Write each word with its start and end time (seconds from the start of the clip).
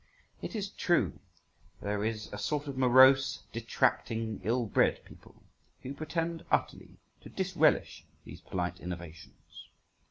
It 0.41 0.55
is 0.55 0.69
true 0.71 1.19
there 1.79 2.03
is 2.03 2.27
a 2.33 2.39
sort 2.39 2.65
of 2.65 2.75
morose, 2.75 3.43
detracting, 3.53 4.41
ill 4.43 4.65
bred 4.65 5.05
people 5.05 5.43
who 5.83 5.93
pretend 5.93 6.43
utterly 6.49 6.97
to 7.21 7.29
disrelish 7.29 8.07
these 8.25 8.41
polite 8.41 8.79
innovations. 8.79 9.69